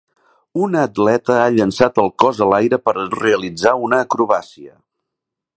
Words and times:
Una 0.67 0.79
atleta 0.87 1.35
ha 1.41 1.51
llançat 1.57 2.01
el 2.05 2.09
cos 2.25 2.41
a 2.45 2.49
l'aire 2.53 2.81
per 2.89 2.97
realitzar 3.03 3.77
una 3.89 4.05
acrobàcia. 4.07 4.75